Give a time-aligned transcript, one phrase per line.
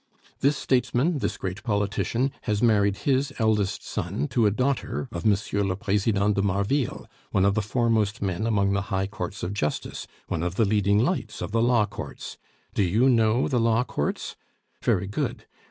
[0.39, 5.37] This statesman, this great politician, has married his eldest son to a daughter of M.
[5.69, 10.07] le President de Marville, one of the foremost men among the high courts of justice;
[10.27, 12.39] one of the leading lights of the law courts.
[12.73, 14.35] Do you know the law courts?
[14.81, 15.45] Very good.